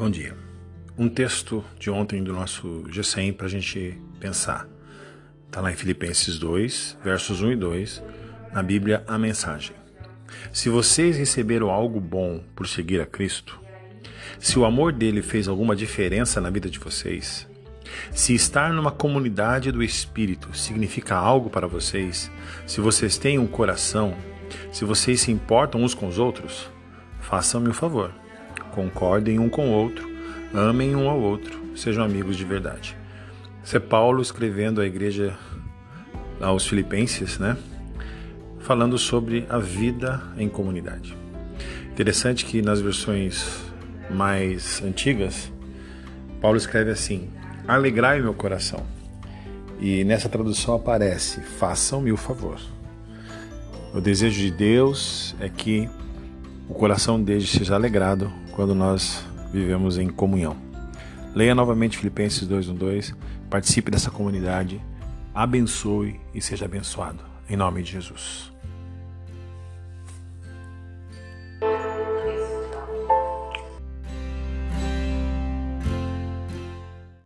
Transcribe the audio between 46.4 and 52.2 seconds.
Paulo escreve assim: Alegrai meu coração. E nessa tradução aparece: Façam-me o